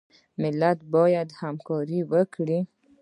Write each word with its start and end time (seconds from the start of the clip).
ملت 0.41 0.79
باید 0.95 1.29
همکاري 1.41 1.99
وکړي 2.11 2.59